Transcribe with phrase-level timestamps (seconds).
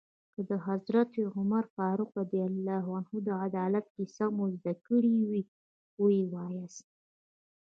[0.33, 4.87] که د حضرت عمر فاروق رض د عدالت کیسه مو زده
[5.29, 5.41] وي
[6.01, 6.85] ويې وایاست.